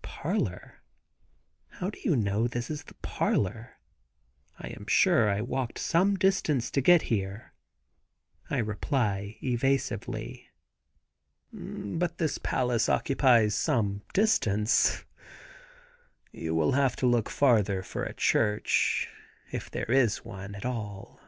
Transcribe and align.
"Parlor? 0.00 0.78
How 1.72 1.90
do 1.90 2.00
you 2.02 2.16
know 2.16 2.48
this 2.48 2.70
is 2.70 2.84
the 2.84 2.94
parlor? 3.02 3.76
I 4.58 4.68
am 4.68 4.86
sure 4.88 5.28
I 5.28 5.42
walked 5.42 5.78
some 5.78 6.14
distance 6.16 6.70
to 6.70 6.80
get 6.80 7.02
here," 7.12 7.52
I 8.48 8.56
reply 8.56 9.36
evasively. 9.42 10.48
"But 11.52 12.16
this 12.16 12.38
palace 12.38 12.88
occupies 12.88 13.54
some 13.54 14.00
distance; 14.14 15.04
you 16.30 16.54
will 16.54 16.72
have 16.72 16.96
to 16.96 17.06
look 17.06 17.28
farther 17.28 17.82
for 17.82 18.02
a 18.04 18.14
church, 18.14 19.10
if 19.52 19.70
there 19.70 19.90
is 19.90 20.24
one 20.24 20.54
at 20.54 20.64
all. 20.64 21.20